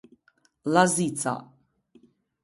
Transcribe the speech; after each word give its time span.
Llazica 0.71 1.33